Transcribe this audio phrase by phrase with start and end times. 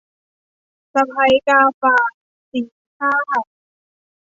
[0.93, 2.09] สะใภ้กาฝาก-
[2.51, 2.61] สี
[2.97, 3.13] ชา
[3.43, 3.49] ติ